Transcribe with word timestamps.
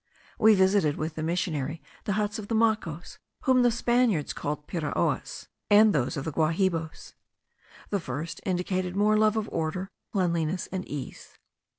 We 0.39 0.55
visited 0.55 0.95
with 0.97 1.13
the 1.13 1.21
missionary 1.21 1.79
the 2.05 2.13
huts 2.13 2.39
of 2.39 2.47
Macos, 2.47 3.19
whom 3.41 3.61
the 3.61 3.69
Spaniards 3.69 4.33
call 4.33 4.55
Piraoas, 4.57 5.45
and 5.69 5.93
those 5.93 6.17
of 6.17 6.25
the 6.25 6.31
Guahibos. 6.31 7.13
The 7.91 7.99
first 7.99 8.41
indicated 8.43 8.95
more 8.95 9.15
love 9.15 9.37
of 9.37 9.47
order, 9.51 9.91
cleanliness, 10.11 10.65
and 10.71 10.87
ease. 10.87 11.37